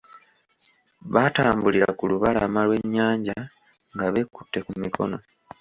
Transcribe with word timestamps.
Baatambulira 1.13 1.87
ku 1.97 2.03
lubalama 2.11 2.59
lw'ennyanja 2.67 3.37
nga 3.93 4.05
beekute 4.13 4.59
ku 4.65 4.71
mikono. 4.81 5.17